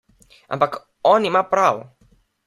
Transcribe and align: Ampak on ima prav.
Ampak 0.55 0.73
on 1.11 1.27
ima 1.29 1.43
prav. 1.51 1.83